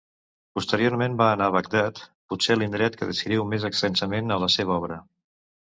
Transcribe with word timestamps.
Posteriorment 0.59 1.17
va 1.19 1.27
anar 1.33 1.49
a 1.51 1.55
Bagdad, 1.57 2.01
potser 2.33 2.59
l'indret 2.59 2.99
que 3.03 3.09
descriu 3.13 3.47
més 3.53 3.69
extensament 3.73 4.39
a 4.39 4.45
la 4.47 4.55
seva 4.57 4.79
obra. 4.83 5.01